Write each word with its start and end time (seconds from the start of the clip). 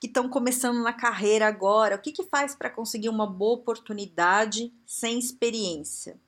que 0.00 0.06
estão 0.06 0.28
começando 0.28 0.82
na 0.82 0.92
carreira 0.92 1.46
agora, 1.46 1.96
o 1.96 1.98
que, 2.00 2.12
que 2.12 2.24
faz 2.24 2.54
para 2.54 2.70
conseguir 2.70 3.08
uma 3.08 3.26
boa 3.26 3.54
oportunidade 3.54 4.72
sem 4.86 5.18
experiência? 5.18 6.18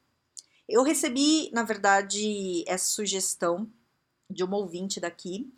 Eu 0.68 0.82
recebi, 0.82 1.50
na 1.52 1.62
verdade, 1.62 2.64
essa 2.66 2.86
sugestão 2.86 3.68
de 4.28 4.44
uma 4.44 4.56
ouvinte 4.56 5.00
daqui 5.00 5.52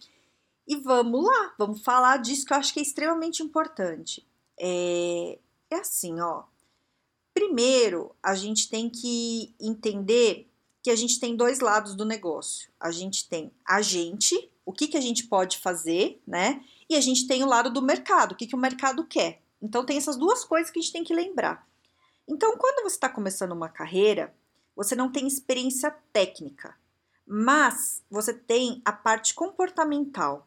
e 0.66 0.76
vamos 0.76 1.24
lá, 1.24 1.54
vamos 1.58 1.82
falar 1.82 2.18
disso 2.18 2.46
que 2.46 2.52
eu 2.52 2.56
acho 2.56 2.72
que 2.72 2.80
é 2.80 2.82
extremamente 2.82 3.42
importante. 3.42 4.26
É, 4.58 5.38
é 5.70 5.76
assim, 5.76 6.20
ó. 6.20 6.44
Primeiro, 7.34 8.14
a 8.22 8.34
gente 8.34 8.68
tem 8.68 8.88
que 8.88 9.54
entender 9.60 10.48
que 10.82 10.90
a 10.90 10.96
gente 10.96 11.18
tem 11.18 11.36
dois 11.36 11.60
lados 11.60 11.94
do 11.94 12.04
negócio. 12.04 12.70
A 12.78 12.90
gente 12.90 13.28
tem 13.28 13.50
a 13.66 13.80
gente, 13.82 14.50
o 14.64 14.72
que, 14.72 14.88
que 14.88 14.96
a 14.96 15.00
gente 15.00 15.26
pode 15.26 15.58
fazer, 15.58 16.20
né? 16.26 16.64
E 16.92 16.96
a 16.96 17.00
gente 17.00 17.26
tem 17.26 17.42
o 17.42 17.48
lado 17.48 17.70
do 17.70 17.80
mercado, 17.80 18.32
o 18.32 18.34
que, 18.36 18.46
que 18.46 18.54
o 18.54 18.58
mercado 18.58 19.04
quer. 19.06 19.40
Então, 19.60 19.84
tem 19.84 19.96
essas 19.96 20.16
duas 20.16 20.44
coisas 20.44 20.70
que 20.70 20.78
a 20.78 20.82
gente 20.82 20.92
tem 20.92 21.04
que 21.04 21.14
lembrar. 21.14 21.66
Então, 22.28 22.56
quando 22.56 22.82
você 22.82 22.96
está 22.96 23.08
começando 23.08 23.52
uma 23.52 23.68
carreira, 23.68 24.34
você 24.76 24.94
não 24.94 25.10
tem 25.10 25.26
experiência 25.26 25.90
técnica, 26.12 26.76
mas 27.26 28.02
você 28.10 28.34
tem 28.34 28.82
a 28.84 28.92
parte 28.92 29.34
comportamental, 29.34 30.46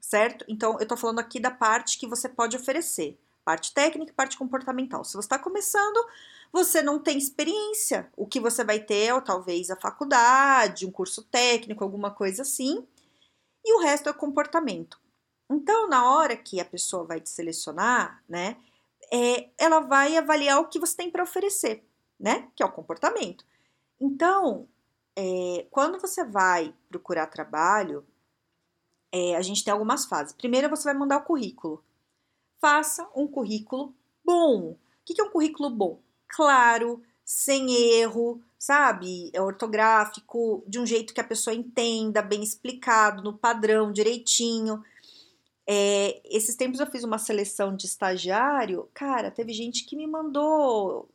certo? 0.00 0.44
Então, 0.48 0.74
eu 0.74 0.82
estou 0.82 0.96
falando 0.96 1.20
aqui 1.20 1.40
da 1.40 1.50
parte 1.50 1.98
que 1.98 2.06
você 2.06 2.28
pode 2.28 2.56
oferecer, 2.56 3.18
parte 3.44 3.72
técnica 3.72 4.12
e 4.12 4.14
parte 4.14 4.36
comportamental. 4.36 5.04
Se 5.04 5.14
você 5.14 5.26
está 5.26 5.38
começando, 5.38 6.04
você 6.52 6.82
não 6.82 6.98
tem 6.98 7.16
experiência. 7.16 8.10
O 8.16 8.26
que 8.26 8.40
você 8.40 8.62
vai 8.62 8.78
ter 8.78 9.14
é 9.14 9.20
talvez 9.20 9.70
a 9.70 9.76
faculdade, 9.76 10.86
um 10.86 10.90
curso 10.90 11.22
técnico, 11.22 11.82
alguma 11.82 12.10
coisa 12.10 12.42
assim, 12.42 12.86
e 13.64 13.74
o 13.74 13.80
resto 13.80 14.08
é 14.08 14.12
comportamento. 14.12 14.98
Então, 15.50 15.88
na 15.88 16.12
hora 16.12 16.36
que 16.36 16.60
a 16.60 16.64
pessoa 16.64 17.04
vai 17.04 17.20
te 17.20 17.30
selecionar, 17.30 18.22
né, 18.28 18.56
é, 19.12 19.48
ela 19.56 19.80
vai 19.80 20.16
avaliar 20.16 20.60
o 20.60 20.68
que 20.68 20.78
você 20.78 20.96
tem 20.96 21.10
para 21.10 21.22
oferecer, 21.22 21.84
né, 22.18 22.48
que 22.54 22.62
é 22.62 22.66
o 22.66 22.72
comportamento. 22.72 23.44
Então, 24.00 24.68
é, 25.16 25.66
quando 25.70 25.98
você 25.98 26.24
vai 26.24 26.74
procurar 26.88 27.26
trabalho, 27.26 28.06
é, 29.10 29.36
a 29.36 29.42
gente 29.42 29.64
tem 29.64 29.72
algumas 29.72 30.04
fases. 30.04 30.34
Primeiro, 30.34 30.68
você 30.68 30.84
vai 30.84 30.94
mandar 30.94 31.18
o 31.18 31.24
currículo. 31.24 31.82
Faça 32.60 33.08
um 33.14 33.26
currículo 33.26 33.94
bom. 34.24 34.72
O 34.72 34.78
que 35.04 35.20
é 35.20 35.24
um 35.24 35.30
currículo 35.30 35.70
bom? 35.70 36.00
Claro, 36.28 37.02
sem 37.24 37.74
erro, 37.74 38.42
sabe? 38.58 39.30
É 39.32 39.40
ortográfico, 39.40 40.62
de 40.66 40.78
um 40.78 40.86
jeito 40.86 41.14
que 41.14 41.20
a 41.20 41.24
pessoa 41.24 41.54
entenda, 41.54 42.20
bem 42.20 42.42
explicado, 42.42 43.22
no 43.22 43.36
padrão, 43.36 43.90
direitinho. 43.90 44.84
É, 45.70 46.22
esses 46.24 46.56
tempos 46.56 46.80
eu 46.80 46.86
fiz 46.86 47.04
uma 47.04 47.18
seleção 47.18 47.76
de 47.76 47.84
estagiário, 47.84 48.88
cara, 48.94 49.30
teve 49.30 49.52
gente 49.52 49.84
que 49.84 49.94
me 49.94 50.06
mandou 50.06 51.10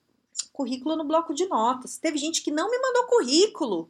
currículo 0.52 0.96
no 0.96 1.06
bloco 1.06 1.34
de 1.34 1.48
notas, 1.48 1.98
teve 1.98 2.20
gente 2.20 2.44
que 2.44 2.52
não 2.52 2.70
me 2.70 2.78
mandou 2.80 3.08
currículo, 3.08 3.90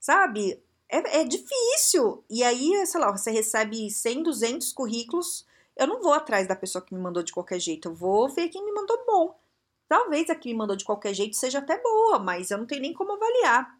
sabe? 0.00 0.58
É, 0.88 1.20
é 1.20 1.24
difícil. 1.24 2.24
E 2.30 2.42
aí, 2.42 2.86
sei 2.86 2.98
lá, 2.98 3.12
você 3.14 3.30
recebe 3.30 3.90
100, 3.90 4.22
200 4.22 4.72
currículos, 4.72 5.46
eu 5.76 5.86
não 5.86 6.00
vou 6.00 6.14
atrás 6.14 6.48
da 6.48 6.56
pessoa 6.56 6.82
que 6.82 6.94
me 6.94 7.00
mandou 7.00 7.22
de 7.22 7.32
qualquer 7.34 7.60
jeito, 7.60 7.88
eu 7.88 7.94
vou 7.94 8.26
ver 8.30 8.48
quem 8.48 8.64
me 8.64 8.72
mandou 8.72 9.04
bom. 9.04 9.38
Talvez 9.86 10.30
a 10.30 10.34
que 10.34 10.48
me 10.48 10.56
mandou 10.56 10.76
de 10.76 10.84
qualquer 10.84 11.12
jeito 11.12 11.36
seja 11.36 11.58
até 11.58 11.76
boa, 11.78 12.18
mas 12.18 12.50
eu 12.50 12.56
não 12.56 12.66
tenho 12.66 12.80
nem 12.80 12.94
como 12.94 13.12
avaliar. 13.12 13.78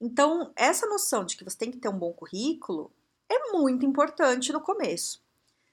Então, 0.00 0.50
essa 0.56 0.86
noção 0.86 1.26
de 1.26 1.36
que 1.36 1.44
você 1.44 1.58
tem 1.58 1.70
que 1.70 1.78
ter 1.78 1.90
um 1.90 1.98
bom 1.98 2.12
currículo 2.14 2.90
é 3.30 3.52
muito 3.52 3.86
importante 3.86 4.52
no 4.52 4.60
começo. 4.60 5.22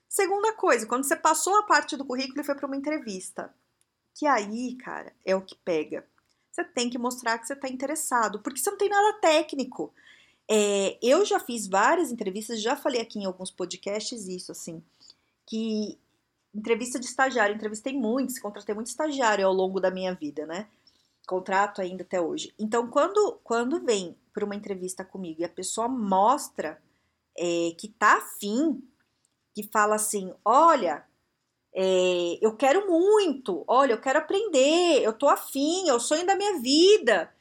Segunda 0.07 0.53
coisa, 0.53 0.85
quando 0.85 1.03
você 1.03 1.15
passou 1.15 1.55
a 1.57 1.63
parte 1.63 1.97
do 1.97 2.05
currículo 2.05 2.39
e 2.39 2.43
foi 2.43 2.55
para 2.55 2.67
uma 2.67 2.77
entrevista, 2.77 3.53
que 4.13 4.25
aí, 4.25 4.75
cara, 4.75 5.11
é 5.25 5.35
o 5.35 5.41
que 5.41 5.55
pega. 5.55 6.05
Você 6.51 6.63
tem 6.63 6.89
que 6.89 6.97
mostrar 6.97 7.37
que 7.37 7.45
você 7.45 7.53
está 7.53 7.67
interessado, 7.67 8.39
porque 8.39 8.59
você 8.59 8.69
não 8.69 8.77
tem 8.77 8.89
nada 8.89 9.19
técnico. 9.19 9.93
É, 10.47 10.97
eu 11.01 11.25
já 11.25 11.39
fiz 11.39 11.67
várias 11.67 12.11
entrevistas, 12.11 12.61
já 12.61 12.75
falei 12.75 13.01
aqui 13.01 13.19
em 13.19 13.25
alguns 13.25 13.51
podcasts 13.51 14.27
isso, 14.27 14.51
assim, 14.51 14.81
que 15.45 15.99
entrevista 16.55 16.99
de 16.99 17.05
estagiário, 17.05 17.55
entrevistei 17.55 17.93
muitos, 17.93 18.39
contratei 18.39 18.73
muito 18.73 18.87
estagiário 18.87 19.45
ao 19.45 19.53
longo 19.53 19.79
da 19.79 19.91
minha 19.91 20.13
vida, 20.13 20.45
né? 20.45 20.67
Contrato 21.27 21.81
ainda 21.81 22.03
até 22.03 22.21
hoje. 22.21 22.53
Então, 22.57 22.87
quando, 22.87 23.39
quando 23.43 23.83
vem 23.83 24.15
para 24.33 24.45
uma 24.45 24.55
entrevista 24.55 25.03
comigo 25.03 25.41
e 25.41 25.45
a 25.45 25.49
pessoa 25.49 25.87
mostra 25.87 26.81
é, 27.37 27.71
que 27.77 27.87
tá 27.87 28.17
afim, 28.17 28.81
que 29.53 29.63
fala 29.63 29.95
assim: 29.95 30.33
olha, 30.43 31.05
é, 31.73 32.39
eu 32.41 32.55
quero 32.55 32.87
muito, 32.87 33.63
olha, 33.67 33.93
eu 33.93 34.01
quero 34.01 34.19
aprender, 34.19 35.01
eu 35.01 35.13
tô 35.13 35.27
afim, 35.27 35.87
é 35.87 35.93
o 35.93 35.99
sonho 35.99 36.25
da 36.25 36.35
minha 36.35 36.59
vida, 36.59 37.31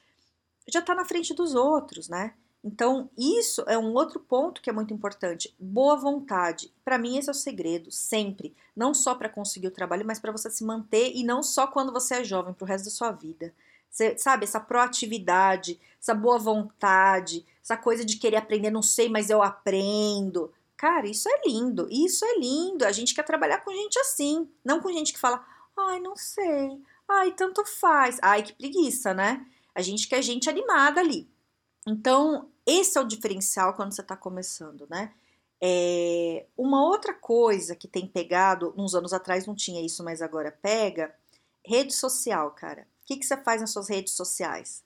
já 0.68 0.82
tá 0.82 0.94
na 0.94 1.04
frente 1.04 1.34
dos 1.34 1.54
outros, 1.54 2.08
né? 2.08 2.34
Então, 2.66 3.08
isso 3.16 3.62
é 3.68 3.78
um 3.78 3.94
outro 3.94 4.18
ponto 4.18 4.60
que 4.60 4.68
é 4.68 4.72
muito 4.72 4.92
importante. 4.92 5.54
Boa 5.56 5.94
vontade. 5.94 6.74
Para 6.84 6.98
mim, 6.98 7.16
esse 7.16 7.28
é 7.28 7.30
o 7.30 7.34
segredo, 7.34 7.92
sempre. 7.92 8.56
Não 8.74 8.92
só 8.92 9.14
para 9.14 9.28
conseguir 9.28 9.68
o 9.68 9.70
trabalho, 9.70 10.04
mas 10.04 10.18
para 10.18 10.32
você 10.32 10.50
se 10.50 10.64
manter 10.64 11.12
e 11.14 11.22
não 11.22 11.44
só 11.44 11.68
quando 11.68 11.92
você 11.92 12.16
é 12.16 12.24
jovem, 12.24 12.52
para 12.52 12.64
o 12.64 12.66
resto 12.66 12.86
da 12.86 12.90
sua 12.90 13.12
vida. 13.12 13.54
Você, 13.88 14.18
sabe, 14.18 14.44
essa 14.44 14.58
proatividade, 14.58 15.80
essa 16.00 16.12
boa 16.12 16.38
vontade, 16.38 17.46
essa 17.66 17.76
coisa 17.76 18.04
de 18.04 18.16
querer 18.16 18.36
aprender, 18.36 18.70
não 18.70 18.82
sei, 18.82 19.08
mas 19.08 19.28
eu 19.28 19.42
aprendo. 19.42 20.52
Cara, 20.76 21.08
isso 21.08 21.28
é 21.28 21.42
lindo, 21.46 21.88
isso 21.90 22.24
é 22.24 22.38
lindo. 22.38 22.84
A 22.84 22.92
gente 22.92 23.14
quer 23.14 23.24
trabalhar 23.24 23.64
com 23.64 23.72
gente 23.72 23.98
assim, 23.98 24.48
não 24.64 24.80
com 24.80 24.92
gente 24.92 25.12
que 25.12 25.18
fala, 25.18 25.44
ai, 25.76 25.98
não 25.98 26.14
sei, 26.14 26.80
ai, 27.08 27.32
tanto 27.32 27.64
faz, 27.64 28.18
ai, 28.22 28.42
que 28.42 28.52
preguiça, 28.52 29.12
né? 29.12 29.44
A 29.74 29.82
gente 29.82 30.06
quer 30.08 30.22
gente 30.22 30.48
animada 30.48 31.00
ali. 31.00 31.28
Então, 31.86 32.48
esse 32.64 32.96
é 32.96 33.00
o 33.00 33.06
diferencial 33.06 33.74
quando 33.74 33.92
você 33.92 34.00
está 34.00 34.16
começando, 34.16 34.86
né? 34.88 35.12
É, 35.60 36.46
uma 36.56 36.86
outra 36.86 37.14
coisa 37.14 37.74
que 37.74 37.88
tem 37.88 38.06
pegado, 38.06 38.74
uns 38.76 38.94
anos 38.94 39.12
atrás 39.12 39.46
não 39.46 39.54
tinha 39.54 39.84
isso, 39.84 40.04
mas 40.04 40.22
agora 40.22 40.52
pega, 40.52 41.14
rede 41.64 41.92
social, 41.92 42.50
cara 42.52 42.86
que, 43.06 43.16
que 43.16 43.24
você 43.24 43.36
faz 43.36 43.60
nas 43.60 43.70
suas 43.70 43.88
redes 43.88 44.12
sociais? 44.14 44.84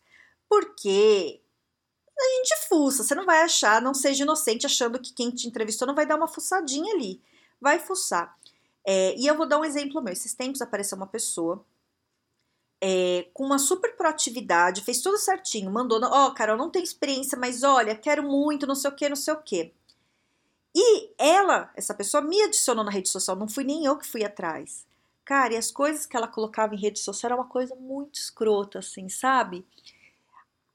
Porque 0.49 1.41
a 2.23 2.37
gente 2.37 2.69
fuça, 2.69 3.03
você 3.03 3.15
não 3.15 3.27
vai 3.27 3.43
achar, 3.43 3.81
não 3.81 3.95
seja 3.95 4.23
inocente 4.25 4.67
achando 4.67 4.99
que 4.99 5.13
quem 5.13 5.31
te 5.31 5.47
entrevistou 5.49 5.87
não 5.87 5.95
vai 5.95 6.07
dar 6.07 6.17
uma 6.17 6.29
fuçadinha 6.29 6.95
ali. 6.95 7.21
Vai 7.61 7.79
fuçar. 7.79 8.37
É, 8.85 9.15
e 9.17 9.27
eu 9.27 9.37
vou 9.37 9.47
dar 9.47 9.59
um 9.59 9.65
exemplo 9.65 10.03
meu. 10.03 10.13
Esses 10.13 10.35
tempos 10.35 10.63
apareceu 10.63 10.97
uma 10.97 11.07
pessoa 11.07 11.65
é, 12.81 13.29
com 13.35 13.45
uma 13.45 13.59
super 13.59 13.95
proatividade, 13.97 14.83
fez 14.83 15.03
tudo 15.03 15.19
certinho, 15.19 15.71
mandou, 15.71 16.01
ó, 16.03 16.29
oh, 16.29 16.35
Carol, 16.35 16.57
não 16.57 16.71
tem 16.71 16.83
experiência, 16.83 17.39
mas 17.39 17.63
olha, 17.63 17.95
quero 17.95 18.23
muito, 18.23 18.67
não 18.67 18.75
sei 18.75 18.91
o 18.91 18.95
que, 18.95 19.09
não 19.09 19.17
sei 19.17 19.35
o 19.35 19.43
que. 19.43 19.73
E 20.75 21.13
ela, 21.19 21.71
essa 21.75 21.93
pessoa, 21.93 22.23
me 22.23 22.41
adicionou 22.43 22.85
na 22.85 22.91
rede 22.91 23.09
social, 23.09 23.37
não 23.37 23.49
fui 23.49 23.65
nem 23.65 23.85
eu 23.85 23.99
que 23.99 24.07
fui 24.07 24.25
atrás. 24.25 24.87
Cara, 25.25 25.55
e 25.55 25.57
as 25.57 25.71
coisas 25.71 26.07
que 26.07 26.17
ela 26.17 26.27
colocava 26.29 26.75
em 26.75 26.79
rede 26.79 26.99
social 27.01 27.29
era 27.29 27.41
uma 27.41 27.49
coisa 27.49 27.75
muito 27.75 28.15
escrota, 28.19 28.79
assim, 28.79 29.09
sabe? 29.09 29.67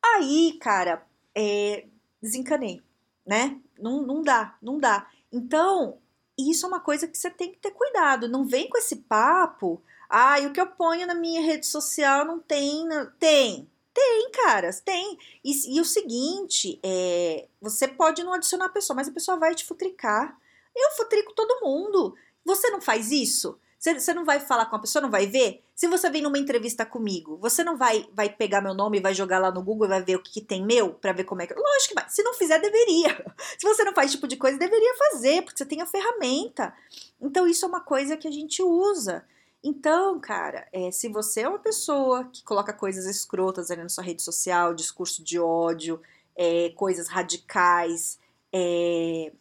Aí, 0.03 0.57
cara, 0.61 1.05
é, 1.35 1.85
desencanei, 2.21 2.81
né? 3.25 3.59
Não, 3.77 4.01
não 4.01 4.21
dá, 4.21 4.57
não 4.61 4.79
dá. 4.79 5.09
Então, 5.31 5.99
isso 6.37 6.65
é 6.65 6.69
uma 6.69 6.79
coisa 6.79 7.07
que 7.07 7.17
você 7.17 7.29
tem 7.29 7.51
que 7.51 7.59
ter 7.59 7.71
cuidado. 7.71 8.27
Não 8.27 8.45
vem 8.45 8.69
com 8.69 8.77
esse 8.77 8.97
papo. 8.97 9.81
Ah, 10.09 10.37
o 10.39 10.53
que 10.53 10.61
eu 10.61 10.67
ponho 10.67 11.05
na 11.05 11.15
minha 11.15 11.41
rede 11.41 11.65
social 11.65 12.25
não 12.25 12.39
tem. 12.39 12.85
Não... 12.87 13.11
Tem, 13.19 13.69
tem, 13.93 14.31
caras, 14.31 14.79
tem. 14.79 15.17
E, 15.43 15.77
e, 15.77 15.81
o 15.81 15.85
seguinte, 15.85 16.79
é, 16.83 17.47
você 17.61 17.87
pode 17.87 18.23
não 18.23 18.33
adicionar 18.33 18.65
a 18.65 18.69
pessoa, 18.69 18.95
mas 18.95 19.07
a 19.07 19.13
pessoa 19.13 19.37
vai 19.37 19.55
te 19.55 19.65
futricar. 19.65 20.37
Eu 20.75 20.91
futrico 20.91 21.33
todo 21.33 21.61
mundo. 21.61 22.15
Você 22.43 22.69
não 22.69 22.81
faz 22.81 23.11
isso? 23.11 23.57
Você, 23.93 24.13
não 24.13 24.25
vai 24.25 24.39
falar 24.39 24.65
com 24.65 24.75
a 24.75 24.79
pessoa, 24.79 25.01
não 25.01 25.11
vai 25.11 25.27
ver? 25.27 25.63
Se 25.75 25.87
você 25.87 26.09
vem 26.09 26.21
numa 26.21 26.39
entrevista 26.39 26.85
comigo, 26.85 27.37
você 27.37 27.63
não 27.63 27.77
vai 27.77 28.07
vai 28.13 28.29
pegar 28.29 28.61
meu 28.61 28.73
nome 28.73 28.97
e 28.97 29.01
vai 29.01 29.13
jogar 29.13 29.39
lá 29.39 29.51
no 29.51 29.61
Google 29.61 29.85
e 29.85 29.89
vai 29.89 30.03
ver 30.03 30.15
o 30.15 30.23
que, 30.23 30.31
que 30.31 30.41
tem 30.41 30.65
meu 30.65 30.93
para 30.93 31.13
ver 31.13 31.23
como 31.25 31.41
é 31.41 31.47
que. 31.47 31.53
Lógico 31.53 31.89
que 31.89 31.95
vai. 31.95 32.09
Se 32.09 32.23
não 32.23 32.33
fizer, 32.33 32.59
deveria. 32.59 33.09
Se 33.59 33.67
você 33.67 33.83
não 33.83 33.93
faz 33.93 34.11
tipo 34.11 34.27
de 34.27 34.37
coisa, 34.37 34.57
deveria 34.57 34.95
fazer, 35.11 35.43
porque 35.43 35.57
você 35.57 35.65
tem 35.65 35.81
a 35.81 35.85
ferramenta. 35.85 36.73
Então, 37.21 37.47
isso 37.47 37.65
é 37.65 37.67
uma 37.67 37.81
coisa 37.81 38.17
que 38.17 38.27
a 38.27 38.31
gente 38.31 38.63
usa. 38.63 39.23
Então, 39.63 40.19
cara, 40.19 40.67
é, 40.71 40.91
se 40.91 41.09
você 41.09 41.41
é 41.41 41.49
uma 41.49 41.57
pessoa 41.57 42.25
que 42.31 42.43
coloca 42.43 42.71
coisas 42.71 43.05
escrotas 43.05 43.71
ali 43.71 43.81
na 43.81 43.89
sua 43.89 44.03
rede 44.03 44.21
social, 44.21 44.75
discurso 44.75 45.23
de 45.23 45.39
ódio, 45.39 45.99
é, 46.35 46.69
coisas 46.75 47.07
radicais, 47.07 48.19
é, 48.53 49.31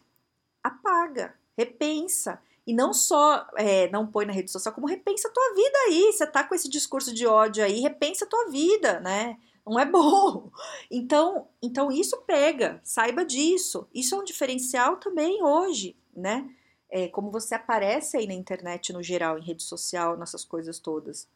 apaga, 0.63 1.35
repensa. 1.55 2.41
E 2.65 2.73
não 2.73 2.93
só 2.93 3.47
é, 3.57 3.89
não 3.91 4.07
põe 4.07 4.25
na 4.25 4.33
rede 4.33 4.51
social, 4.51 4.73
como 4.73 4.87
repensa 4.87 5.27
a 5.27 5.31
tua 5.31 5.53
vida 5.53 5.77
aí. 5.87 6.11
Você 6.11 6.25
tá 6.25 6.43
com 6.43 6.55
esse 6.55 6.69
discurso 6.69 7.13
de 7.13 7.27
ódio 7.27 7.63
aí, 7.63 7.79
repensa 7.79 8.25
a 8.25 8.27
tua 8.27 8.49
vida, 8.49 8.99
né? 8.99 9.37
Não 9.65 9.79
é 9.79 9.85
bom. 9.85 10.51
Então, 10.89 11.47
então 11.61 11.91
isso 11.91 12.21
pega, 12.21 12.79
saiba 12.83 13.25
disso. 13.25 13.87
Isso 13.93 14.15
é 14.15 14.17
um 14.17 14.23
diferencial 14.23 14.97
também 14.97 15.43
hoje, 15.43 15.95
né? 16.15 16.49
É, 16.89 17.07
como 17.07 17.31
você 17.31 17.55
aparece 17.55 18.17
aí 18.17 18.27
na 18.27 18.33
internet 18.33 18.93
no 18.93 19.03
geral, 19.03 19.37
em 19.37 19.43
rede 19.43 19.63
social, 19.63 20.15
nessas 20.17 20.45
coisas 20.45 20.79
todas. 20.79 21.27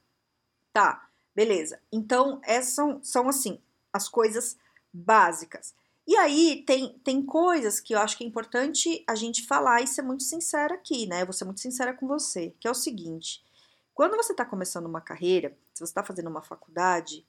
Tá, 0.72 1.10
beleza. 1.36 1.80
Então, 1.92 2.40
essas 2.44 2.74
são, 2.74 3.04
são 3.04 3.28
assim, 3.28 3.60
as 3.92 4.08
coisas 4.08 4.58
básicas. 4.94 5.74
E 6.10 6.18
aí 6.18 6.64
tem, 6.66 7.00
tem 7.04 7.24
coisas 7.24 7.80
que 7.80 7.94
eu 7.94 8.00
acho 8.00 8.18
que 8.18 8.24
é 8.24 8.28
importante 8.28 9.04
a 9.08 9.14
gente 9.14 9.46
falar 9.46 9.84
e 9.84 9.86
ser 9.86 10.02
muito 10.02 10.24
sincera 10.24 10.74
aqui, 10.74 11.06
né? 11.06 11.22
Eu 11.22 11.28
vou 11.28 11.34
ser 11.34 11.46
muito 11.46 11.62
sincera 11.62 11.94
com 11.94 12.08
você, 12.08 12.52
que 12.60 12.68
é 12.68 12.72
o 12.72 12.74
seguinte: 12.74 13.44
quando 13.94 14.18
você 14.18 14.32
está 14.34 14.44
começando 14.44 14.88
uma 14.88 15.02
carreira, 15.02 15.56
se 15.72 15.82
você 15.82 15.92
está 15.92 16.04
fazendo 16.04 16.28
uma 16.28 16.42
faculdade, 16.42 17.24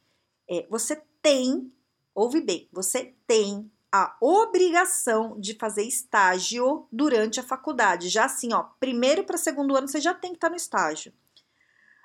é, 0.48 0.66
você 0.70 0.96
tem, 1.20 1.70
ouve 2.14 2.40
bem, 2.40 2.70
você 2.72 3.12
tem 3.26 3.70
a 3.92 4.16
obrigação 4.18 5.38
de 5.38 5.52
fazer 5.56 5.82
estágio 5.82 6.86
durante 6.90 7.38
a 7.38 7.42
faculdade. 7.42 8.08
Já 8.08 8.24
assim, 8.24 8.54
ó, 8.54 8.62
primeiro 8.80 9.24
para 9.24 9.36
segundo 9.36 9.76
ano 9.76 9.88
você 9.88 10.00
já 10.00 10.14
tem 10.14 10.30
que 10.30 10.38
estar 10.38 10.46
tá 10.46 10.52
no 10.52 10.56
estágio. 10.56 11.12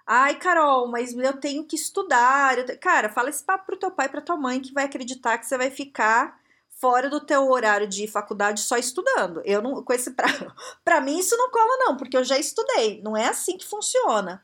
Ai, 0.05 0.37
Carol, 0.37 0.89
mas 0.89 1.13
eu 1.13 1.39
tenho 1.39 1.63
que 1.63 1.77
estudar. 1.77 2.53
Cara, 2.81 3.07
fala 3.07 3.29
esse 3.29 3.45
papo 3.45 3.65
pro 3.65 3.77
teu 3.77 3.91
pai 3.91 4.07
e 4.07 4.09
pra 4.09 4.19
tua 4.19 4.35
mãe 4.35 4.59
que 4.59 4.73
vai 4.73 4.83
acreditar 4.83 5.37
que 5.37 5.45
você 5.45 5.57
vai 5.57 5.71
ficar 5.71 6.43
fora 6.85 7.09
do 7.09 7.19
teu 7.19 7.49
horário 7.49 7.87
de 7.87 8.05
faculdade 8.05 8.61
só 8.61 8.77
estudando. 8.77 9.41
Eu 9.43 9.59
não 9.59 9.83
com 9.83 9.91
esse 9.91 10.11
pra, 10.11 10.27
pra 10.85 11.01
mim 11.01 11.17
isso 11.17 11.35
não 11.35 11.49
cola 11.49 11.77
não, 11.79 11.97
porque 11.97 12.15
eu 12.15 12.23
já 12.23 12.37
estudei. 12.37 13.01
Não 13.01 13.17
é 13.17 13.27
assim 13.27 13.57
que 13.57 13.65
funciona. 13.65 14.43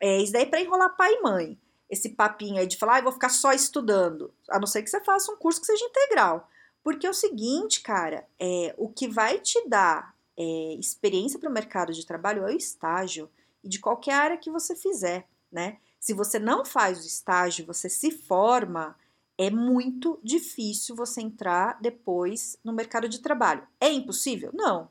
É 0.00 0.16
isso 0.22 0.32
daí 0.32 0.44
é 0.44 0.46
para 0.46 0.62
enrolar 0.62 0.96
pai 0.96 1.12
e 1.12 1.20
mãe. 1.20 1.58
Esse 1.90 2.08
papinho 2.08 2.58
aí 2.58 2.66
de 2.66 2.78
falar, 2.78 2.96
ah, 2.96 3.02
vou 3.02 3.12
ficar 3.12 3.28
só 3.28 3.52
estudando. 3.52 4.32
A 4.48 4.58
não 4.58 4.66
ser 4.66 4.82
que 4.82 4.88
você 4.88 5.04
faça 5.04 5.30
um 5.30 5.36
curso 5.36 5.60
que 5.60 5.66
seja 5.66 5.84
integral. 5.84 6.48
Porque 6.82 7.06
é 7.06 7.10
o 7.10 7.14
seguinte, 7.14 7.82
cara, 7.82 8.26
é, 8.40 8.74
o 8.78 8.88
que 8.88 9.06
vai 9.06 9.38
te 9.38 9.68
dar 9.68 10.14
é, 10.34 10.76
experiência 10.80 11.38
para 11.38 11.50
o 11.50 11.52
mercado 11.52 11.92
de 11.92 12.06
trabalho 12.06 12.44
é 12.44 12.54
o 12.54 12.56
estágio. 12.56 13.28
E 13.62 13.68
de 13.68 13.78
qualquer 13.80 14.14
área 14.14 14.38
que 14.38 14.50
você 14.50 14.74
fizer, 14.74 15.28
né? 15.52 15.76
Se 16.00 16.14
você 16.14 16.38
não 16.38 16.64
faz 16.64 17.04
o 17.04 17.06
estágio, 17.06 17.66
você 17.66 17.90
se 17.90 18.10
forma, 18.10 18.96
é 19.38 19.50
muito 19.50 20.18
difícil 20.22 20.96
você 20.96 21.20
entrar 21.20 21.78
depois 21.80 22.58
no 22.64 22.72
mercado 22.72 23.08
de 23.08 23.20
trabalho. 23.20 23.66
É 23.80 23.90
impossível? 23.90 24.50
Não. 24.54 24.88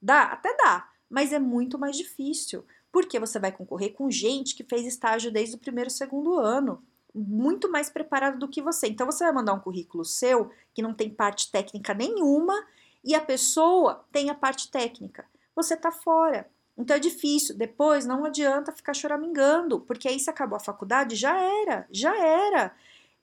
Dá, 0.00 0.24
até 0.24 0.56
dá, 0.56 0.88
mas 1.10 1.32
é 1.32 1.38
muito 1.38 1.78
mais 1.78 1.96
difícil, 1.96 2.64
porque 2.92 3.18
você 3.18 3.38
vai 3.38 3.50
concorrer 3.50 3.92
com 3.92 4.10
gente 4.10 4.54
que 4.54 4.62
fez 4.62 4.86
estágio 4.86 5.32
desde 5.32 5.56
o 5.56 5.58
primeiro, 5.58 5.90
segundo 5.90 6.38
ano, 6.38 6.82
muito 7.12 7.70
mais 7.70 7.90
preparado 7.90 8.38
do 8.38 8.48
que 8.48 8.62
você. 8.62 8.86
Então 8.86 9.06
você 9.06 9.24
vai 9.24 9.32
mandar 9.32 9.54
um 9.54 9.60
currículo 9.60 10.04
seu 10.04 10.50
que 10.72 10.82
não 10.82 10.94
tem 10.94 11.10
parte 11.10 11.50
técnica 11.50 11.92
nenhuma 11.92 12.54
e 13.02 13.14
a 13.14 13.20
pessoa 13.20 14.04
tem 14.12 14.30
a 14.30 14.34
parte 14.34 14.70
técnica. 14.70 15.26
Você 15.56 15.76
tá 15.76 15.90
fora. 15.90 16.48
Então 16.76 16.94
é 16.96 17.00
difícil. 17.00 17.56
Depois 17.56 18.06
não 18.06 18.24
adianta 18.24 18.70
ficar 18.70 18.94
choramingando, 18.94 19.80
porque 19.80 20.08
aí 20.08 20.20
se 20.20 20.30
acabou 20.30 20.56
a 20.56 20.60
faculdade, 20.60 21.16
já 21.16 21.36
era, 21.36 21.86
já 21.90 22.16
era. 22.16 22.72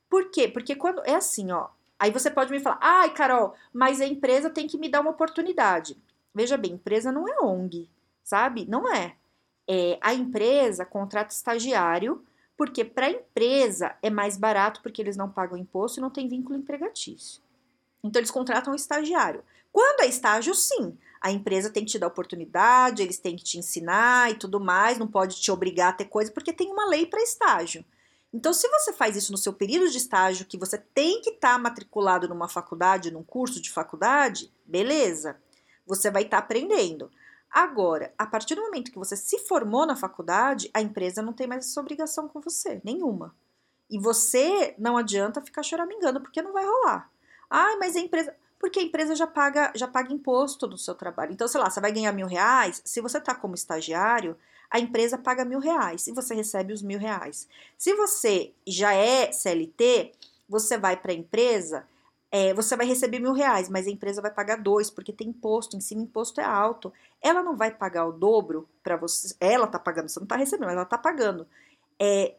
Por 0.09 0.29
quê? 0.31 0.47
Porque 0.47 0.75
quando 0.75 1.01
é 1.05 1.15
assim, 1.15 1.51
ó. 1.51 1.67
Aí 1.97 2.11
você 2.11 2.29
pode 2.29 2.51
me 2.51 2.59
falar, 2.59 2.79
ai, 2.81 3.13
Carol, 3.13 3.53
mas 3.73 4.01
a 4.01 4.05
empresa 4.05 4.49
tem 4.49 4.67
que 4.67 4.77
me 4.77 4.89
dar 4.89 5.01
uma 5.01 5.11
oportunidade. 5.11 5.97
Veja 6.33 6.57
bem, 6.57 6.73
empresa 6.73 7.11
não 7.11 7.27
é 7.27 7.39
ONG, 7.39 7.89
sabe? 8.23 8.65
Não 8.65 8.91
é. 8.91 9.15
é 9.67 9.97
a 10.01 10.13
empresa 10.13 10.85
contrata 10.85 11.33
estagiário, 11.33 12.23
porque 12.57 12.83
para 12.83 13.07
a 13.07 13.11
empresa 13.11 13.95
é 14.01 14.09
mais 14.09 14.37
barato 14.37 14.81
porque 14.81 15.01
eles 15.01 15.17
não 15.17 15.29
pagam 15.29 15.57
imposto 15.57 15.99
e 15.99 16.01
não 16.01 16.09
tem 16.09 16.27
vínculo 16.27 16.57
empregatício. 16.57 17.41
Então 18.03 18.19
eles 18.19 18.31
contratam 18.31 18.73
um 18.73 18.75
estagiário. 18.75 19.43
Quando 19.71 20.01
é 20.01 20.07
estágio, 20.07 20.53
sim, 20.53 20.97
a 21.19 21.31
empresa 21.31 21.69
tem 21.69 21.83
que 21.83 21.91
te 21.91 21.99
dar 21.99 22.07
oportunidade, 22.07 23.01
eles 23.01 23.17
têm 23.17 23.35
que 23.35 23.43
te 23.43 23.57
ensinar 23.57 24.31
e 24.31 24.35
tudo 24.35 24.59
mais, 24.59 24.97
não 24.97 25.07
pode 25.07 25.41
te 25.41 25.51
obrigar 25.51 25.89
a 25.89 25.93
ter 25.93 26.05
coisa, 26.05 26.31
porque 26.31 26.53
tem 26.53 26.71
uma 26.71 26.85
lei 26.85 27.05
para 27.05 27.21
estágio. 27.21 27.83
Então, 28.35 28.51
se 28.51 28.67
você 28.67 28.91
faz 28.91 29.15
isso 29.15 29.31
no 29.31 29.37
seu 29.37 29.53
período 29.53 29.89
de 29.89 29.97
estágio, 29.97 30.45
que 30.45 30.57
você 30.57 30.77
tem 30.77 31.21
que 31.21 31.29
estar 31.29 31.53
tá 31.53 31.57
matriculado 31.57 32.27
numa 32.27 32.49
faculdade, 32.49 33.09
num 33.09 33.23
curso 33.23 33.61
de 33.61 33.71
faculdade, 33.71 34.53
beleza, 34.65 35.37
você 35.87 36.11
vai 36.11 36.23
estar 36.23 36.41
tá 36.41 36.43
aprendendo. 36.43 37.09
Agora, 37.49 38.13
a 38.17 38.25
partir 38.25 38.55
do 38.55 38.61
momento 38.61 38.91
que 38.91 38.99
você 38.99 39.15
se 39.15 39.39
formou 39.39 39.85
na 39.85 39.95
faculdade, 39.95 40.69
a 40.73 40.81
empresa 40.81 41.21
não 41.21 41.31
tem 41.31 41.47
mais 41.47 41.65
essa 41.65 41.79
obrigação 41.79 42.27
com 42.27 42.41
você, 42.41 42.81
nenhuma. 42.83 43.33
E 43.89 43.97
você 43.97 44.75
não 44.77 44.97
adianta 44.97 45.41
ficar 45.41 45.63
choramingando, 45.63 46.19
porque 46.19 46.41
não 46.41 46.51
vai 46.51 46.65
rolar. 46.65 47.09
Ah, 47.49 47.77
mas 47.79 47.95
a 47.95 48.01
empresa. 48.01 48.35
Porque 48.59 48.79
a 48.81 48.83
empresa 48.83 49.15
já 49.15 49.27
paga, 49.27 49.71
já 49.73 49.87
paga 49.87 50.11
imposto 50.11 50.67
no 50.67 50.77
seu 50.77 50.93
trabalho. 50.93 51.31
Então, 51.31 51.47
sei 51.47 51.61
lá, 51.61 51.69
você 51.69 51.79
vai 51.79 51.93
ganhar 51.93 52.11
mil 52.11 52.27
reais. 52.27 52.81
Se 52.83 52.99
você 52.99 53.17
está 53.17 53.33
como 53.33 53.55
estagiário, 53.55 54.37
a 54.69 54.79
empresa 54.79 55.17
paga 55.17 55.45
mil 55.45 55.59
reais 55.59 56.07
e 56.07 56.11
você 56.11 56.33
recebe 56.33 56.73
os 56.73 56.81
mil 56.81 56.99
reais. 56.99 57.47
Se 57.77 57.93
você 57.95 58.53
já 58.65 58.93
é 58.93 59.31
CLT, 59.31 60.11
você 60.47 60.77
vai 60.77 60.97
para 60.97 61.11
a 61.11 61.15
empresa, 61.15 61.85
é, 62.31 62.53
você 62.53 62.75
vai 62.75 62.85
receber 62.85 63.19
mil 63.19 63.33
reais, 63.33 63.69
mas 63.69 63.87
a 63.87 63.89
empresa 63.89 64.21
vai 64.21 64.31
pagar 64.31 64.57
dois, 64.57 64.89
porque 64.89 65.13
tem 65.13 65.29
imposto, 65.29 65.77
em 65.77 65.81
cima 65.81 66.01
imposto 66.01 66.41
é 66.41 66.43
alto. 66.43 66.91
Ela 67.21 67.41
não 67.41 67.55
vai 67.55 67.71
pagar 67.71 68.05
o 68.05 68.11
dobro 68.11 68.67
para 68.83 68.97
você, 68.97 69.35
ela 69.39 69.67
tá 69.67 69.79
pagando, 69.79 70.09
você 70.09 70.19
não 70.19 70.27
tá 70.27 70.35
recebendo, 70.35 70.67
mas 70.67 70.75
ela 70.75 70.85
tá 70.85 70.97
pagando. 70.97 71.47
É, 71.99 72.35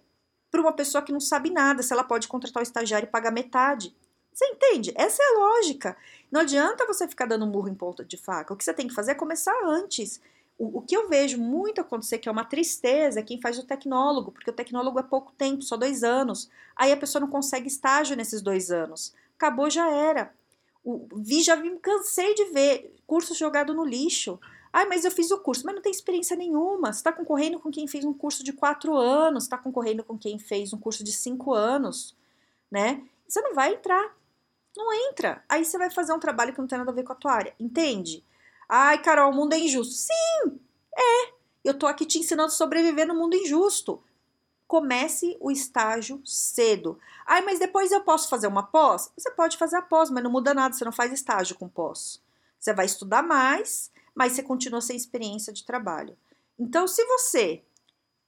para 0.51 0.61
uma 0.61 0.73
pessoa 0.73 1.03
que 1.03 1.13
não 1.13 1.21
sabe 1.21 1.51
nada, 1.51 1.83
se 1.83 1.93
ela 1.93 2.05
pode 2.05 2.29
contratar 2.29 2.61
o 2.61 2.65
estagiário 2.65 3.07
e 3.07 3.11
pagar 3.11 3.31
metade. 3.31 3.95
Você 4.33 4.45
entende? 4.47 4.93
Essa 4.95 5.23
é 5.23 5.27
a 5.27 5.39
lógica. 5.39 5.97
Não 6.31 6.43
adianta 6.43 6.87
você 6.87 7.09
ficar 7.09 7.25
dando 7.25 7.47
murro 7.47 7.69
em 7.69 7.75
ponta 7.75 8.05
de 8.05 8.19
faca. 8.19 8.53
O 8.53 8.57
que 8.57 8.65
você 8.65 8.75
tem 8.75 8.87
que 8.87 8.95
fazer 8.95 9.13
é 9.13 9.15
começar 9.15 9.59
antes. 9.65 10.21
O, 10.59 10.79
o, 10.79 10.83
que 10.83 10.97
eu 10.97 11.09
vejo 11.09 11.39
muito 11.39 11.81
acontecer, 11.81 12.19
que 12.19 12.29
é 12.29 12.33
uma 12.33 12.45
tristeza, 12.45 13.21
é 13.21 13.23
quem 13.23 13.41
faz 13.41 13.59
o 13.59 13.67
tecnólogo, 13.67 14.33
porque 14.33 14.51
o 14.51 14.55
tecnólogo 14.55 14.99
é 14.99 15.03
pouco 15.03 15.33
tempo, 15.37 15.63
só 15.63 15.77
dois 15.77 16.03
anos. 16.03 16.51
Aí 16.75 16.91
a 16.93 16.97
pessoa 16.97 17.21
não 17.21 17.29
consegue 17.29 17.69
estágio 17.69 18.17
nesses 18.17 18.41
dois 18.41 18.71
anos. 18.71 19.15
Acabou, 19.37 19.69
já 19.69 19.91
era. 19.91 20.33
O, 20.83 21.07
vi, 21.17 21.43
já 21.43 21.57
vi, 21.57 21.71
cansei 21.79 22.35
de 22.35 22.45
ver 22.47 22.95
curso 23.07 23.35
jogado 23.35 23.75
no 23.75 23.85
lixo. 23.85 24.39
Ai, 24.73 24.87
mas 24.87 25.05
eu 25.05 25.11
fiz 25.11 25.31
o 25.31 25.39
curso, 25.39 25.65
mas 25.65 25.75
não 25.75 25.83
tem 25.83 25.93
experiência 25.93 26.37
nenhuma. 26.37 26.93
Você 26.93 26.99
está 26.99 27.13
concorrendo 27.13 27.59
com 27.59 27.71
quem 27.71 27.87
fez 27.87 28.05
um 28.05 28.13
curso 28.13 28.45
de 28.45 28.53
quatro 28.53 28.95
anos, 28.95 29.45
está 29.45 29.57
concorrendo 29.59 30.05
com 30.05 30.19
quem 30.19 30.39
fez 30.39 30.73
um 30.73 30.79
curso 30.79 31.03
de 31.03 31.13
cinco 31.13 31.55
anos, 31.55 32.15
né? 32.71 33.03
Você 33.27 33.41
não 33.41 33.55
vai 33.55 33.75
entrar. 33.75 34.15
Não 34.77 34.93
entra. 35.09 35.43
Aí 35.49 35.65
você 35.65 35.79
vai 35.79 35.91
fazer 35.91 36.13
um 36.13 36.19
trabalho 36.19 36.53
que 36.53 36.61
não 36.61 36.67
tem 36.67 36.79
nada 36.79 36.91
a 36.91 36.95
ver 36.95 37.05
com 37.05 37.13
a 37.13 37.17
tua 37.17 37.33
área. 37.33 37.55
Entende? 37.59 38.23
Ai, 38.69 39.01
Carol, 39.03 39.31
o 39.31 39.35
mundo 39.35 39.53
é 39.53 39.59
injusto. 39.59 39.95
Sim, 39.95 40.61
é. 40.97 41.33
Eu 41.65 41.75
tô 41.75 41.87
aqui 41.87 42.07
te 42.07 42.19
ensinando 42.19 42.49
a 42.49 42.51
sobreviver 42.51 43.07
no 43.07 43.15
mundo 43.15 43.37
injusto. 43.37 44.03
Comece 44.67 45.37
o 45.41 45.51
estágio 45.51 46.21
cedo. 46.25 46.99
Ai, 47.25 47.43
mas 47.43 47.59
depois 47.59 47.93
eu 47.93 48.03
posso 48.03 48.29
fazer 48.29 48.47
uma 48.47 48.65
pós? 48.65 49.11
Você 49.17 49.31
pode 49.31 49.57
fazer 49.57 49.77
a 49.77 49.83
pós, 49.83 50.11
mas 50.11 50.23
não 50.23 50.31
muda 50.31 50.55
nada, 50.55 50.75
você 50.75 50.85
não 50.85 50.93
faz 50.93 51.13
estágio 51.13 51.57
com 51.57 51.69
pós. 51.69 52.21
Você 52.59 52.73
vai 52.73 52.87
estudar 52.87 53.23
mais, 53.23 53.91
mas 54.15 54.33
você 54.33 54.43
continua 54.43 54.81
sem 54.81 54.97
experiência 54.97 55.53
de 55.53 55.65
trabalho. 55.65 56.17
Então, 56.59 56.89
se 56.89 57.05
você 57.05 57.63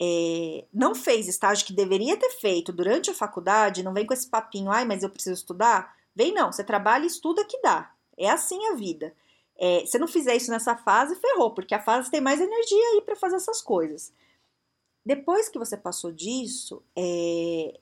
é, 0.00 0.64
não 0.72 0.94
fez 0.94 1.26
estágio 1.26 1.66
que 1.66 1.72
deveria 1.72 2.16
ter 2.16 2.30
feito 2.30 2.72
durante 2.72 3.10
a 3.10 3.14
faculdade, 3.14 3.82
não 3.82 3.92
vem 3.92 4.06
com 4.06 4.14
esse 4.14 4.28
papinho, 4.28 4.70
ai, 4.70 4.84
mas 4.84 5.02
eu 5.02 5.10
preciso 5.10 5.34
estudar. 5.34 5.96
Vem 6.14 6.32
não, 6.32 6.52
você 6.52 6.62
trabalha 6.62 7.04
e 7.04 7.08
estuda 7.08 7.44
que 7.44 7.60
dá. 7.62 7.92
É 8.16 8.30
assim 8.30 8.64
a 8.66 8.74
vida. 8.74 9.14
É, 9.58 9.84
se 9.86 9.98
não 9.98 10.06
fizer 10.06 10.36
isso 10.36 10.50
nessa 10.50 10.76
fase, 10.76 11.16
ferrou, 11.16 11.52
porque 11.52 11.74
a 11.74 11.82
fase 11.82 12.10
tem 12.10 12.20
mais 12.20 12.40
energia 12.40 12.88
aí 12.92 13.02
para 13.02 13.16
fazer 13.16 13.36
essas 13.36 13.60
coisas. 13.60 14.12
Depois 15.04 15.48
que 15.48 15.58
você 15.58 15.76
passou 15.76 16.12
disso, 16.12 16.82
é, 16.96 17.80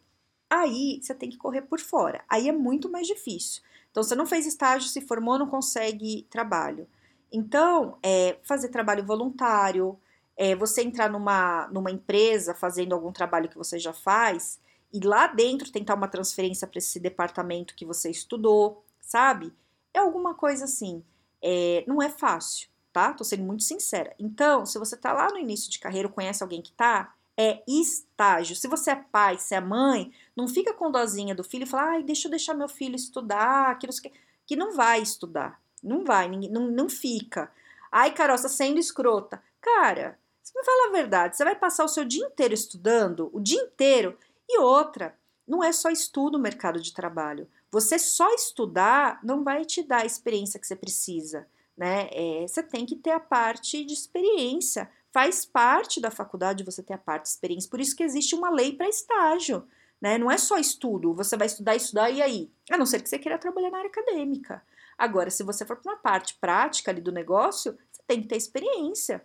aí 0.49 1.01
você 1.03 1.15
tem 1.15 1.29
que 1.29 1.37
correr 1.37 1.63
por 1.63 1.81
fora. 1.81 2.25
Aí 2.29 2.49
é 2.49 2.53
muito 2.53 2.91
mais 2.91 3.07
difícil. 3.07 3.63
Então, 3.91 4.03
você 4.03 4.15
não 4.15 4.27
fez 4.27 4.47
estágio, 4.47 4.89
se 4.89 5.01
formou, 5.01 5.39
não 5.39 5.49
consegue 5.49 6.27
trabalho. 6.31 6.87
Então, 7.33 7.99
é, 8.03 8.39
fazer 8.43 8.69
trabalho 8.69 9.05
voluntário, 9.05 9.99
é 10.37 10.55
você 10.55 10.83
entrar 10.83 11.11
numa, 11.11 11.67
numa 11.69 11.91
empresa 11.91 12.55
fazendo 12.55 12.95
algum 12.95 13.11
trabalho 13.11 13.49
que 13.49 13.57
você 13.57 13.79
já 13.79 13.93
faz 13.93 14.61
e 14.93 15.01
lá 15.01 15.27
dentro 15.27 15.73
tentar 15.73 15.95
uma 15.95 16.09
transferência 16.09 16.67
para 16.67 16.79
esse 16.79 17.01
departamento 17.01 17.75
que 17.75 17.85
você 17.85 18.11
estudou, 18.11 18.85
sabe? 19.01 19.53
É 19.95 19.99
alguma 19.99 20.35
coisa 20.35 20.65
assim. 20.65 21.03
É, 21.43 21.85
não 21.87 22.03
é 22.03 22.09
fácil, 22.09 22.69
tá? 22.93 23.13
Tô 23.13 23.25
sendo 23.25 23.45
muito 23.45 23.63
sincera. 23.63 24.15
Então, 24.19 24.65
se 24.67 24.79
você 24.79 24.97
tá 24.97 25.13
lá 25.13 25.29
no 25.29 25.39
início 25.39 25.71
de 25.71 25.79
carreira, 25.79 26.09
conhece 26.09 26.43
alguém 26.43 26.63
que 26.63 26.73
tá, 26.73 27.15
é 27.37 27.63
estágio. 27.69 28.57
Se 28.57 28.67
você 28.67 28.93
é 28.93 28.97
pai, 28.97 29.39
se 29.39 29.55
é 29.55 29.61
mãe, 29.61 30.13
não 30.35 30.49
fica 30.49 30.73
com 30.73 30.91
dozinha 30.91 31.35
do 31.35 31.45
filho 31.45 31.65
e 31.65 31.67
fala, 31.67 31.91
ai, 31.91 32.03
deixa 32.03 32.27
eu 32.27 32.31
deixar 32.31 32.55
meu 32.55 32.69
filho 32.69 32.97
estudar, 32.97 33.79
que 33.79 33.87
não, 33.87 33.95
que 34.47 34.57
não 34.57 34.73
vai 34.73 35.03
estudar. 35.03 35.61
Não 35.83 36.05
vai, 36.05 36.29
não, 36.29 36.67
não 36.69 36.89
fica. 36.89 37.53
Ai, 37.93 38.13
Carol, 38.13 38.37
você 38.37 38.45
tá 38.45 38.49
sendo 38.49 38.79
escrota. 38.79 39.43
Cara, 39.61 40.19
você 40.43 40.59
me 40.59 40.65
fala 40.65 40.89
a 40.89 40.93
verdade, 40.93 41.37
você 41.37 41.45
vai 41.45 41.55
passar 41.55 41.85
o 41.85 41.89
seu 41.89 42.05
dia 42.05 42.25
inteiro 42.25 42.55
estudando, 42.55 43.31
o 43.33 43.41
dia 43.41 43.61
inteiro, 43.61 44.17
e 44.49 44.59
outra, 44.59 45.17
não 45.47 45.63
é 45.63 45.73
só 45.73 45.91
estudo 45.91 46.37
o 46.39 46.41
mercado 46.41 46.81
de 46.81 46.95
trabalho. 46.95 47.49
Você 47.71 47.99
só 47.99 48.33
estudar 48.35 49.21
não 49.23 49.43
vai 49.43 49.65
te 49.65 49.83
dar 49.83 50.03
a 50.03 50.07
experiência 50.07 50.59
que 50.59 50.67
você 50.67 50.77
precisa, 50.77 51.47
né? 51.77 52.09
É, 52.13 52.47
você 52.47 52.63
tem 52.63 52.87
que 52.87 52.97
ter 52.97 53.11
a 53.11 53.21
parte 53.21 53.85
de 53.85 53.93
experiência. 53.93 54.91
Faz 55.13 55.45
parte 55.45 56.01
da 56.01 56.11
faculdade 56.11 56.65
você 56.65 56.83
ter 56.83 56.95
a 56.95 56.99
parte 56.99 57.25
de 57.25 57.29
experiência. 57.31 57.71
Por 57.71 57.81
isso 57.81 57.97
que 57.97 58.03
existe 58.03 58.35
uma 58.35 58.51
lei 58.51 58.73
para 58.73 58.89
estágio, 58.89 59.67
né? 60.01 60.17
Não 60.19 60.31
é 60.31 60.39
só 60.39 60.59
estudo. 60.59 61.15
Você 61.15 61.37
vai 61.37 61.47
estudar, 61.47 61.75
estudar 61.75 62.11
e 62.11 62.23
aí? 62.23 62.51
A 62.71 62.79
não 62.79 62.87
ser 62.87 63.03
que 63.03 63.09
você 63.09 63.19
queira 63.19 63.39
trabalhar 63.39 63.71
na 63.71 63.79
área 63.79 63.91
acadêmica. 63.91 64.63
Agora, 64.97 65.31
se 65.31 65.43
você 65.43 65.65
for 65.65 65.77
para 65.77 65.93
uma 65.93 65.99
parte 65.99 66.37
prática 66.41 66.91
ali 66.91 67.01
do 67.01 67.13
negócio, 67.13 67.77
você 67.93 68.03
tem 68.07 68.23
que 68.23 68.29
ter 68.29 68.37
experiência, 68.37 69.25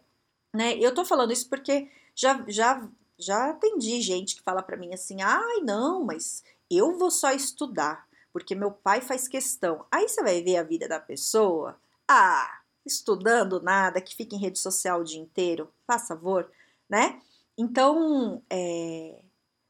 né? 0.53 0.77
Eu 0.77 0.93
tô 0.93 1.05
falando 1.05 1.31
isso 1.31 1.47
porque 1.47 1.89
já, 2.13 2.43
já, 2.47 2.87
já 3.17 3.51
atendi 3.51 4.01
gente 4.01 4.35
que 4.35 4.43
fala 4.43 4.61
para 4.61 4.75
mim 4.77 4.93
assim: 4.93 5.21
ai, 5.21 5.61
não, 5.61 6.03
mas 6.03 6.43
eu 6.69 6.97
vou 6.97 7.09
só 7.09 7.31
estudar 7.31 8.05
porque 8.31 8.55
meu 8.55 8.71
pai 8.71 9.01
faz 9.01 9.27
questão. 9.27 9.85
Aí 9.91 10.07
você 10.07 10.21
vai 10.21 10.41
ver 10.41 10.57
a 10.57 10.63
vida 10.63 10.87
da 10.87 10.99
pessoa, 10.99 11.79
ah, 12.07 12.61
estudando 12.85 13.61
nada, 13.61 14.01
que 14.01 14.15
fica 14.15 14.35
em 14.35 14.39
rede 14.39 14.59
social 14.59 15.01
o 15.01 15.03
dia 15.03 15.19
inteiro, 15.19 15.71
faz 15.85 16.07
favor, 16.07 16.49
né? 16.89 17.19
Então, 17.57 18.41
é, 18.49 19.21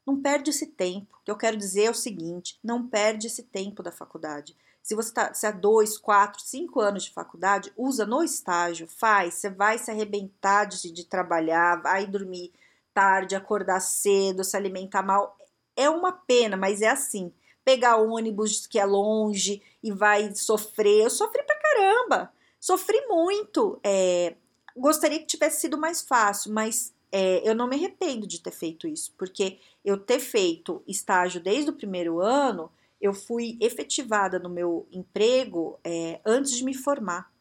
não 0.06 0.22
perde 0.22 0.50
esse 0.50 0.68
tempo. 0.68 1.18
O 1.18 1.24
que 1.24 1.32
eu 1.32 1.38
quero 1.38 1.58
dizer 1.58 1.84
é 1.86 1.90
o 1.92 1.96
seguinte: 1.96 2.60
não 2.64 2.88
perde 2.88 3.28
esse 3.28 3.44
tempo 3.44 3.84
da 3.84 3.92
faculdade. 3.92 4.56
Se 4.82 4.96
você 4.96 5.10
está 5.10 5.34
se 5.34 5.46
há 5.46 5.52
dois, 5.52 5.98
quatro, 5.98 6.42
cinco 6.42 6.80
anos 6.80 7.04
de 7.04 7.12
faculdade, 7.12 7.72
usa 7.78 8.06
no 8.06 8.24
estágio, 8.24 8.88
faz, 8.88 9.36
você 9.36 9.50
vai 9.50 9.78
se 9.78 9.92
arrebentar 9.92 10.66
de, 10.66 10.92
de 10.92 11.06
trabalhar, 11.06 11.82
vai 11.82 12.08
dormir 12.08 12.52
tarde, 12.94 13.36
acordar 13.36 13.80
cedo, 13.80 14.44
se 14.44 14.58
alimentar 14.58 15.04
mal. 15.04 15.38
É 15.76 15.90
uma 15.90 16.12
pena, 16.12 16.58
mas 16.58 16.82
é 16.82 16.90
assim 16.90 17.32
pegar 17.64 17.98
ônibus 17.98 18.66
que 18.68 18.80
é 18.80 18.86
longe 18.86 19.62
e 19.84 19.92
vai 19.92 20.34
sofrer. 20.36 21.04
Eu 21.04 21.10
sofri 21.10 21.44
pra 21.44 21.56
caramba, 21.56 22.32
sofri 22.60 23.00
muito. 23.08 23.80
É, 23.84 24.36
gostaria 24.76 25.20
que 25.20 25.26
tivesse 25.26 25.62
sido 25.62 25.78
mais 25.78 26.02
fácil, 26.02 26.54
mas 26.54 26.94
é, 27.12 27.48
eu 27.48 27.54
não 27.54 27.68
me 27.68 27.76
arrependo 27.76 28.26
de 28.26 28.40
ter 28.42 28.52
feito 28.52 28.88
isso, 28.88 29.14
porque 29.18 29.60
eu 29.84 29.98
ter 29.98 30.20
feito 30.20 30.82
estágio 30.88 31.42
desde 31.42 31.70
o 31.70 31.76
primeiro 31.76 32.22
ano, 32.22 32.72
eu 33.02 33.14
fui 33.14 33.58
efetivada 33.60 34.40
no 34.40 34.50
meu 34.50 34.88
emprego 34.92 35.80
é, 35.84 36.22
antes 36.26 36.56
de 36.56 36.64
me 36.64 36.74
formar. 36.74 37.32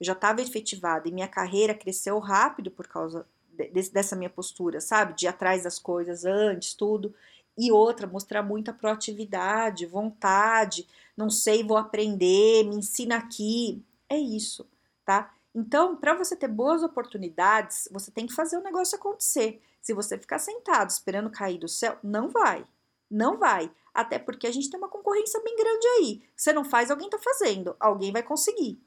Eu 0.00 0.06
já 0.06 0.14
estava 0.14 0.40
efetivada 0.40 1.08
e 1.08 1.12
minha 1.12 1.28
carreira 1.28 1.74
cresceu 1.74 2.18
rápido 2.18 2.70
por 2.70 2.88
causa 2.88 3.26
de, 3.52 3.90
dessa 3.90 4.16
minha 4.16 4.30
postura, 4.30 4.80
sabe? 4.80 5.14
De 5.14 5.26
ir 5.26 5.28
atrás 5.28 5.62
das 5.62 5.78
coisas 5.78 6.24
antes, 6.24 6.74
tudo. 6.74 7.14
E 7.56 7.70
outra, 7.70 8.06
mostrar 8.06 8.42
muita 8.42 8.72
proatividade, 8.72 9.86
vontade, 9.86 10.88
não 11.16 11.28
sei, 11.28 11.62
vou 11.62 11.76
aprender, 11.76 12.64
me 12.64 12.76
ensina 12.76 13.16
aqui. 13.16 13.84
É 14.08 14.16
isso, 14.16 14.68
tá? 15.04 15.32
Então, 15.54 15.96
para 15.96 16.14
você 16.14 16.34
ter 16.34 16.48
boas 16.48 16.82
oportunidades, 16.82 17.88
você 17.92 18.10
tem 18.10 18.26
que 18.26 18.34
fazer 18.34 18.56
o 18.56 18.62
negócio 18.62 18.96
acontecer. 18.96 19.60
Se 19.82 19.92
você 19.92 20.16
ficar 20.16 20.38
sentado 20.38 20.90
esperando 20.90 21.30
cair 21.30 21.58
do 21.58 21.68
céu, 21.68 21.98
não 22.02 22.28
vai. 22.28 22.64
Não 23.10 23.36
vai. 23.36 23.70
Até 23.92 24.18
porque 24.18 24.46
a 24.46 24.50
gente 24.50 24.70
tem 24.70 24.78
uma 24.78 24.88
concorrência 24.88 25.42
bem 25.42 25.54
grande 25.54 25.86
aí. 25.86 26.22
Você 26.34 26.52
não 26.52 26.64
faz, 26.64 26.90
alguém 26.90 27.10
tá 27.10 27.18
fazendo. 27.18 27.76
Alguém 27.78 28.10
vai 28.12 28.22
conseguir. 28.22 28.80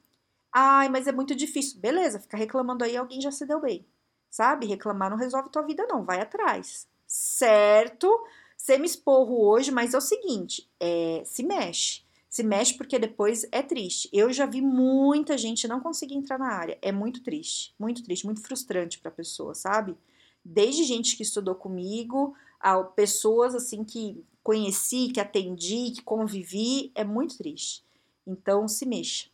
Ai, 0.51 0.89
mas 0.89 1.07
é 1.07 1.11
muito 1.11 1.35
difícil. 1.35 1.79
Beleza, 1.79 2.19
fica 2.19 2.37
reclamando 2.37 2.83
aí, 2.83 2.97
alguém 2.97 3.21
já 3.21 3.29
se 3.29 3.45
deu 3.45 3.59
bem. 3.59 3.85
Sabe? 4.31 4.65
Reclamar 4.65 5.09
não 5.09 5.17
resolve 5.17 5.49
tua 5.49 5.61
vida, 5.61 5.85
não. 5.87 6.03
Vai 6.03 6.21
atrás. 6.21 6.87
Certo? 7.05 8.25
Você 8.57 8.77
me 8.77 8.85
esporro 8.85 9.45
hoje, 9.45 9.71
mas 9.71 9.93
é 9.93 9.97
o 9.97 10.01
seguinte: 10.01 10.69
é, 10.79 11.23
se 11.25 11.43
mexe. 11.43 12.03
Se 12.29 12.43
mexe 12.43 12.73
porque 12.73 12.99
depois 12.99 13.47
é 13.51 13.61
triste. 13.61 14.09
Eu 14.11 14.33
já 14.33 14.45
vi 14.45 14.61
muita 14.61 15.37
gente 15.37 15.67
não 15.69 15.79
conseguir 15.79 16.15
entrar 16.15 16.37
na 16.37 16.51
área. 16.51 16.77
É 16.81 16.91
muito 16.91 17.23
triste, 17.23 17.73
muito 17.79 18.03
triste, 18.03 18.25
muito 18.25 18.41
frustrante 18.41 18.99
para 18.99 19.09
a 19.09 19.13
pessoa, 19.13 19.55
sabe? 19.55 19.95
Desde 20.43 20.83
gente 20.83 21.15
que 21.15 21.23
estudou 21.23 21.55
comigo, 21.55 22.35
a 22.59 22.83
pessoas 22.83 23.55
assim 23.55 23.85
que 23.85 24.21
conheci, 24.43 25.09
que 25.13 25.19
atendi, 25.19 25.91
que 25.91 26.01
convivi, 26.01 26.91
é 26.93 27.05
muito 27.05 27.37
triste. 27.37 27.85
Então 28.27 28.67
se 28.67 28.85
mexa, 28.85 29.29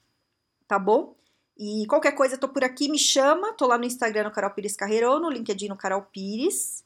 tá 0.67 0.77
bom? 0.77 1.15
E 1.57 1.85
qualquer 1.87 2.13
coisa, 2.13 2.37
tô 2.37 2.47
por 2.47 2.63
aqui, 2.63 2.89
me 2.89 2.97
chama. 2.97 3.53
Tô 3.53 3.67
lá 3.67 3.77
no 3.77 3.85
Instagram 3.85 4.25
no 4.25 4.31
Carol 4.31 4.51
Pires 4.51 4.75
Carreira 4.75 5.09
ou 5.11 5.19
no 5.19 5.29
LinkedIn 5.29 5.67
no 5.67 5.75
Carol 5.75 6.01
Pires. 6.03 6.83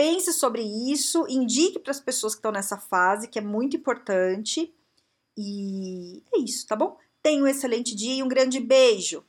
Pense 0.00 0.32
sobre 0.32 0.62
isso, 0.62 1.26
indique 1.28 1.78
para 1.78 1.90
as 1.90 2.00
pessoas 2.00 2.32
que 2.32 2.38
estão 2.38 2.50
nessa 2.50 2.78
fase, 2.78 3.28
que 3.28 3.38
é 3.38 3.42
muito 3.42 3.76
importante. 3.76 4.74
E 5.36 6.22
é 6.32 6.38
isso, 6.38 6.66
tá 6.66 6.74
bom? 6.74 6.96
Tenha 7.22 7.44
um 7.44 7.46
excelente 7.46 7.94
dia 7.94 8.14
e 8.14 8.22
um 8.22 8.28
grande 8.28 8.60
beijo! 8.60 9.22